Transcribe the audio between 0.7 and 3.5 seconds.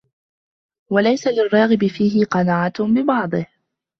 وَلَيْسَ لِلرَّاغِبِ فِيهِ قَنَاعَةٌ بِبَعْضِهِ